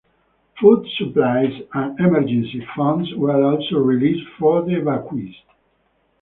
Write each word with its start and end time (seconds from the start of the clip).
Food 0.59 0.87
supplies 0.97 1.53
and 1.75 1.99
emergency 1.99 2.65
funds 2.75 3.13
were 3.13 3.39
also 3.39 3.75
released 3.77 4.27
for 4.39 4.63
the 4.63 4.71
evacuees. 4.71 5.35